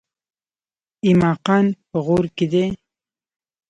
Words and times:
ایماقان 1.05 1.65
په 1.89 1.97
غور 2.05 2.25
کې 2.35 2.45
دي؟ 2.51 2.65